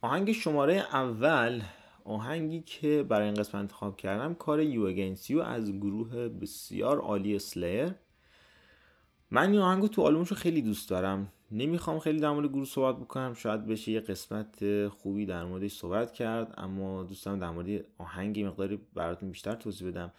آهنگ 0.00 0.32
شماره 0.32 0.74
اول 0.74 1.62
آهنگی 2.04 2.60
که 2.60 3.02
برای 3.08 3.26
این 3.26 3.34
قسمت 3.34 3.54
انتخاب 3.54 3.96
کردم 3.96 4.34
کار 4.34 4.62
You 4.62 4.82
Against 4.82 5.23
You 5.23 5.40
از 5.40 5.72
گروه 5.72 6.28
بسیار 6.28 6.98
عالی 6.98 7.38
Slayer 7.38 7.94
من 9.30 9.50
این 9.50 9.60
آهنگو 9.60 9.88
تو 9.88 10.02
آلبومشو 10.02 10.34
خیلی 10.34 10.62
دوست 10.62 10.90
دارم. 10.90 11.32
نمی‌خوام 11.50 11.98
خیلی 11.98 12.20
در 12.20 12.30
مورد 12.30 12.48
گروه 12.48 12.64
صحبت 12.66 12.96
بکنم. 12.96 13.34
شاید 13.34 13.66
بشه 13.66 13.92
یه 13.92 14.00
قسمت 14.00 14.88
خوبی 14.88 15.26
در 15.26 15.44
موردش 15.44 15.72
صحبت 15.72 16.12
کرد 16.12 16.54
اما 16.56 17.02
دوستم 17.02 17.38
در 17.38 17.50
مورد 17.50 17.84
آهنگی 17.98 18.44
مقداری 18.44 18.78
براتون 18.94 19.30
بیشتر 19.30 19.54
توضیح 19.54 19.88
بدم. 19.88 20.12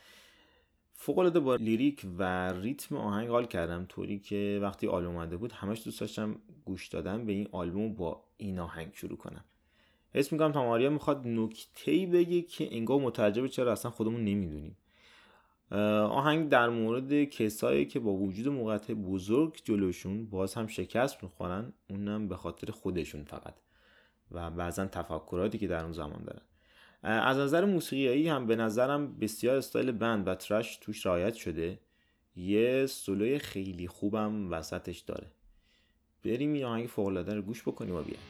فوق 1.05 1.39
با 1.39 1.55
لیریک 1.55 2.05
و 2.17 2.53
ریتم 2.53 2.97
آهنگ 2.97 3.29
حال 3.29 3.45
کردم 3.45 3.85
طوری 3.89 4.19
که 4.19 4.59
وقتی 4.61 4.87
آلبوم 4.87 5.15
اومده 5.15 5.37
بود 5.37 5.51
همش 5.51 5.81
دوست 5.85 5.99
داشتم 5.99 6.35
گوش 6.65 6.87
دادم 6.87 7.25
به 7.25 7.33
این 7.33 7.47
آلبوم 7.51 7.93
با 7.93 8.23
این 8.37 8.59
آهنگ 8.59 8.91
شروع 8.93 9.17
کنم. 9.17 9.43
حس 10.13 10.31
می‌کنم 10.31 10.51
تماریا 10.51 10.89
می‌خواد 10.89 11.27
نکته 11.27 11.91
بگه 11.91 12.41
که 12.41 12.75
انگار 12.75 12.99
متعجب 12.99 13.47
چرا 13.47 13.71
اصلا 13.71 13.91
خودمون 13.91 14.23
نمی‌دونیم. 14.23 14.77
آهنگ 16.11 16.49
در 16.49 16.69
مورد 16.69 17.23
کسایی 17.23 17.85
که 17.85 17.99
با 17.99 18.13
وجود 18.13 18.47
موقعیت 18.47 18.91
بزرگ 18.91 19.61
جلوشون 19.63 20.25
باز 20.25 20.53
هم 20.53 20.67
شکست 20.67 21.23
می‌خورن 21.23 21.73
اونم 21.89 22.27
به 22.27 22.35
خاطر 22.35 22.71
خودشون 22.71 23.23
فقط 23.23 23.55
و 24.31 24.51
بعضا 24.51 24.85
تفکراتی 24.85 25.57
که 25.57 25.67
در 25.67 25.83
اون 25.83 25.91
زمان 25.91 26.23
دارن. 26.23 26.41
از 27.05 27.37
نظر 27.37 27.65
موسیقیایی 27.65 28.29
هم 28.29 28.47
به 28.47 28.55
نظرم 28.55 29.19
بسیار 29.19 29.57
استایل 29.57 29.91
بند 29.91 30.27
و 30.27 30.35
ترش 30.35 30.77
توش 30.77 31.05
رعایت 31.05 31.33
شده. 31.33 31.79
یه 32.35 32.85
سولوی 32.85 33.39
خیلی 33.39 33.87
خوبم 33.87 34.51
وسطش 34.51 34.99
داره. 34.99 35.27
بریم 36.25 36.53
این 36.53 36.63
آهنگ 36.63 36.87
فوق‌العاده 36.87 37.33
رو 37.33 37.41
گوش 37.41 37.61
بکنیم 37.61 37.95
و 37.95 38.01
بیایم. 38.01 38.21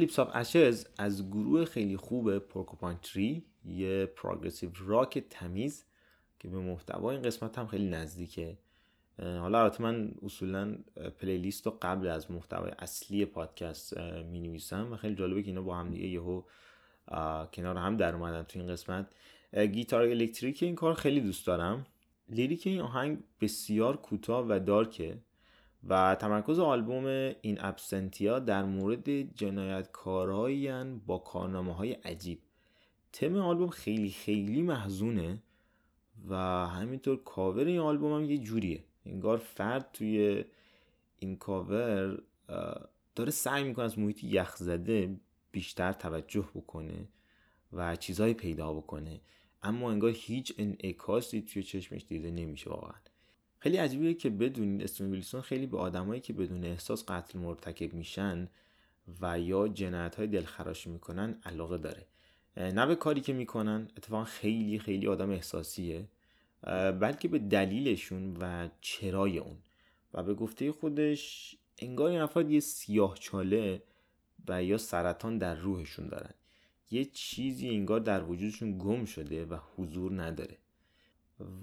Lips 0.00 0.18
of 0.18 0.30
Ashes 0.34 0.86
از 0.98 1.30
گروه 1.30 1.64
خیلی 1.64 1.96
خوب 1.96 2.38
Porcupine 2.38 2.98
Tree 3.02 3.44
یه 3.64 4.06
progressive 4.06 4.70
rock 4.78 5.18
تمیز 5.18 5.84
که 6.38 6.48
به 6.48 6.58
محتوای 6.58 7.16
این 7.16 7.24
قسمت 7.24 7.58
هم 7.58 7.66
خیلی 7.66 7.88
نزدیکه. 7.88 8.58
حالا 9.18 9.62
البته 9.62 9.82
من 9.82 10.12
اصولا 10.22 10.76
playlist 11.20 11.66
رو 11.66 11.78
قبل 11.82 12.06
از 12.06 12.30
محتوای 12.30 12.72
اصلی 12.78 13.24
پادکست 13.24 13.98
می 14.00 14.40
نویسم 14.40 14.92
و 14.92 14.96
خیلی 14.96 15.14
جالبه 15.14 15.42
که 15.42 15.48
اینا 15.48 15.62
با 15.62 15.76
هم 15.76 15.90
دیگه 15.90 16.06
یهو 16.06 16.42
کنار 17.52 17.76
هم 17.76 17.96
در 17.96 18.14
اومدن 18.14 18.42
تو 18.42 18.58
این 18.58 18.68
قسمت. 18.68 19.06
گیتار 19.72 20.02
الکتریک 20.02 20.62
این 20.62 20.74
کار 20.74 20.94
خیلی 20.94 21.20
دوست 21.20 21.46
دارم. 21.46 21.86
lyric 22.28 22.66
این 22.66 22.80
آهنگ 22.80 23.18
بسیار 23.40 23.96
کوتاه 23.96 24.46
و 24.48 24.58
dark 24.58 24.98
ه. 24.98 25.18
و 25.88 26.14
تمرکز 26.14 26.58
آلبوم 26.58 27.06
این 27.40 27.58
ابسنتیا 27.60 28.38
در 28.38 28.64
مورد 28.64 29.34
جنایتکارهایی 29.34 30.84
با 31.06 31.18
کارنامه 31.18 31.74
های 31.74 31.92
عجیب. 31.92 32.40
تم 33.12 33.36
آلبوم 33.36 33.68
خیلی 33.68 34.10
خیلی 34.10 34.62
محزونه 34.62 35.42
و 36.28 36.36
همینطور 36.66 37.22
کاور 37.24 37.64
این 37.64 37.78
آلبوم 37.78 38.12
هم 38.12 38.30
یه 38.30 38.38
جوریه. 38.38 38.84
انگار 39.06 39.38
فرد 39.38 39.90
توی 39.92 40.44
این 41.18 41.36
کاور 41.36 42.22
داره 43.14 43.30
سعی 43.30 43.64
می‌کنه 43.64 43.84
از 43.84 43.98
محیط 43.98 44.24
یخ 44.24 44.56
زده 44.56 45.16
بیشتر 45.52 45.92
توجه 45.92 46.48
بکنه 46.54 47.08
و 47.72 47.96
چیزهایی 47.96 48.34
پیدا 48.34 48.72
بکنه. 48.72 49.20
اما 49.62 49.90
انگار 49.90 50.10
هیچ 50.14 50.54
انعکاسی 50.58 51.42
توی 51.42 51.62
چشمش 51.62 52.04
دیده 52.08 52.30
نمیشه 52.30 52.70
واقعا. 52.70 52.92
خیلی 53.62 53.76
عجیبه 53.76 54.14
که 54.14 54.30
بدونید 54.30 54.82
استون 54.82 55.10
ویلسون 55.10 55.40
خیلی 55.40 55.66
به 55.66 55.78
آدمایی 55.78 56.20
که 56.20 56.32
بدون 56.32 56.64
احساس 56.64 57.04
قتل 57.04 57.38
مرتکب 57.38 57.94
میشن 57.94 58.48
و 59.20 59.40
یا 59.40 59.68
جنایت 59.68 60.14
های 60.14 60.26
دلخراشی 60.26 60.90
می‌کنن 60.90 61.38
علاقه 61.44 61.78
داره. 61.78 62.06
نه 62.56 62.86
به 62.86 62.94
کاری 62.94 63.20
که 63.20 63.32
می‌کنن 63.32 63.88
اتفاقا 63.96 64.24
خیلی 64.24 64.78
خیلی 64.78 65.06
آدم 65.06 65.30
احساسیه 65.30 66.08
بلکه 67.00 67.28
به 67.28 67.38
دلیلشون 67.38 68.36
و 68.40 68.68
چرای 68.80 69.38
اون. 69.38 69.56
و 70.14 70.22
به 70.22 70.34
گفته 70.34 70.72
خودش 70.72 71.56
انگار 71.78 72.10
این 72.10 72.20
افراد 72.20 72.50
یه 72.50 72.60
سیاه 72.60 73.16
چاله 73.18 73.82
و 74.48 74.64
یا 74.64 74.78
سرطان 74.78 75.38
در 75.38 75.54
روحشون 75.54 76.08
دارن. 76.08 76.34
یه 76.90 77.04
چیزی 77.04 77.68
انگار 77.68 78.00
در 78.00 78.24
وجودشون 78.24 78.78
گم 78.78 79.04
شده 79.04 79.44
و 79.44 79.58
حضور 79.76 80.22
نداره. 80.22 80.56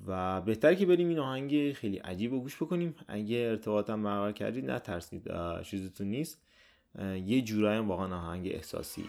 و 0.08 0.42
بهتر 0.42 0.74
که 0.74 0.86
بریم 0.86 1.10
این 1.10 1.20
آهنگ 1.20 1.74
خیلی 1.74 1.98
عجیب 1.98 2.32
رو 2.32 2.40
گوش 2.40 2.56
بکنیم. 2.56 2.96
اگه 3.08 3.38
ارتباطم 3.38 4.04
برقرار 4.04 4.32
کردید 4.32 4.72
نترسید 4.72 5.32
چیزتون 5.64 6.08
نیست. 6.08 6.42
یه 7.26 7.42
جورایی 7.42 7.80
واقعا 7.80 8.16
آهنگ 8.16 8.48
احساسیه. 8.48 9.06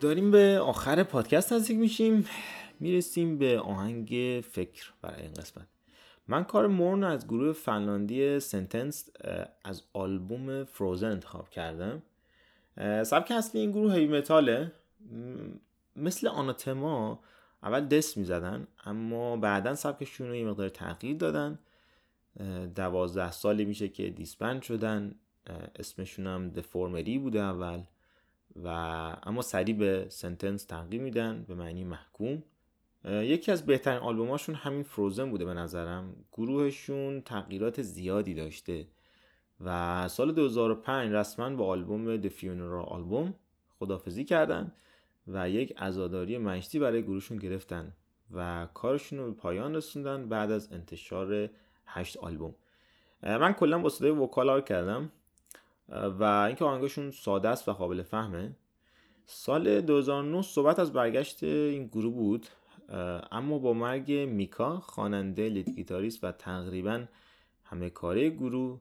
داریم 0.00 0.30
به 0.30 0.60
آخر 0.60 1.02
پادکست 1.02 1.52
نزدیک 1.52 1.78
میشیم. 1.78 2.26
می‌رسیم 2.80 3.38
به 3.38 3.60
آهنگ 3.60 4.06
فکر 4.50 4.92
برای 5.02 5.22
این 5.22 5.34
قسمت. 5.34 5.66
من 6.28 6.44
کار 6.44 6.66
مورن 6.66 7.04
از 7.04 7.26
گروه 7.26 7.52
فنلاندی 7.52 8.40
سنتنس 8.40 9.10
از 9.64 9.82
آلبوم 9.92 10.64
فروزن 10.64 11.10
انتخاب 11.10 11.50
کردم. 11.50 12.02
سبک 13.04 13.30
اصلی 13.30 13.60
این 13.60 13.70
گروه 13.70 13.94
هیوی 13.94 14.18
متاله 14.18 14.72
مثل 15.96 16.28
آناتما 16.28 17.20
اول 17.62 17.86
دست 17.86 18.16
می‌زدن 18.16 18.66
اما 18.84 19.36
بعدا 19.36 19.74
سبکشون 19.74 20.28
رو 20.28 20.34
یه 20.34 20.44
مقدار 20.44 20.68
تغییر 20.68 21.16
دادن. 21.16 21.58
دوازده 22.74 23.30
سالی 23.30 23.64
میشه 23.64 23.88
که 23.88 24.10
دیسبند 24.10 24.62
شدن. 24.62 25.14
اسمشون 25.78 26.26
هم 26.26 26.50
دفورمری 26.50 27.18
بوده 27.18 27.40
اول. 27.40 27.82
و 28.56 28.68
اما 29.22 29.42
سریع 29.42 29.76
به 29.76 30.06
سنتنس 30.08 30.64
تغییر 30.64 31.02
میدن 31.02 31.44
به 31.48 31.54
معنی 31.54 31.84
محکوم. 31.84 32.42
یکی 33.04 33.52
از 33.52 33.66
بهترین 33.66 33.98
آلبوماشون 33.98 34.54
همین 34.54 34.82
فروزن 34.82 35.30
بوده 35.30 35.44
به 35.44 35.54
نظرم. 35.54 36.16
گروهشون 36.32 37.20
تغییرات 37.20 37.82
زیادی 37.82 38.34
داشته 38.34 38.86
و 39.64 40.08
سال 40.08 40.32
2005 40.32 41.12
رسما 41.12 41.50
با 41.50 41.66
آلبوم 41.66 42.22
The 42.22 42.30
Funeral 42.30 42.88
آلبوم 42.88 43.34
خدافزی 43.78 44.24
کردن 44.24 44.72
و 45.26 45.50
یک 45.50 45.74
ازاداری 45.76 46.38
مشتی 46.38 46.78
برای 46.78 47.02
گروهشون 47.02 47.36
گرفتن 47.36 47.92
و 48.34 48.68
کارشون 48.74 49.18
رو 49.18 49.24
به 49.24 49.32
پایان 49.32 49.76
رسوندن 49.76 50.28
بعد 50.28 50.50
از 50.50 50.72
انتشار 50.72 51.48
هشت 51.86 52.16
آلبوم. 52.16 52.54
من 53.22 53.52
کلا 53.52 53.78
با 53.78 53.88
صدای 53.88 54.10
وکال 54.10 54.60
کردم. 54.60 55.12
و 55.90 56.24
اینکه 56.24 56.64
آهنگشون 56.64 57.10
ساده 57.10 57.48
است 57.48 57.68
و 57.68 57.72
قابل 57.72 58.02
فهمه. 58.02 58.56
سال 59.26 59.80
2009 59.80 60.42
صحبت 60.42 60.78
از 60.78 60.92
برگشت 60.92 61.42
این 61.42 61.86
گروه 61.86 62.14
بود 62.14 62.46
اما 63.32 63.58
با 63.58 63.72
مرگ 63.72 64.12
میکا 64.12 64.80
خواننده 64.80 65.48
لید 65.48 65.70
گیتاریست 65.70 66.24
و 66.24 66.32
تقریبا 66.32 67.04
همه 67.64 67.90
کاره 67.90 68.30
گروه 68.30 68.80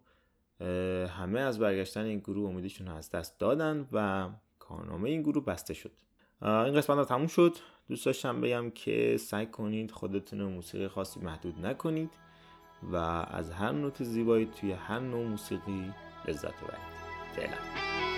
همه 1.09 1.39
از 1.39 1.59
برگشتن 1.59 2.05
این 2.05 2.19
گروه 2.19 2.49
امیدشون 2.49 2.87
از 2.87 3.09
دست 3.11 3.39
دادن 3.39 3.87
و 3.91 4.29
کارنامه 4.59 5.09
این 5.09 5.21
گروه 5.21 5.45
بسته 5.45 5.73
شد. 5.73 5.91
این 6.41 6.73
قسمت 6.73 6.97
ها 6.97 7.05
تموم 7.05 7.27
شد. 7.27 7.55
دوست 7.89 8.05
داشتم 8.05 8.41
بگم 8.41 8.69
که 8.69 9.17
سعی 9.17 9.45
کنید 9.45 9.91
خودتون 9.91 10.43
موسیقی 10.43 10.87
خاصی 10.87 11.19
محدود 11.19 11.65
نکنید 11.65 12.11
و 12.91 12.95
از 13.31 13.51
هر 13.51 13.71
نوت 13.71 14.03
زیبایی 14.03 14.45
توی 14.45 14.71
هر 14.71 14.99
نوع 14.99 15.27
موسیقی 15.27 15.93
لذت 16.27 16.63
ببرید. 16.63 16.98
Stella. 17.39 18.08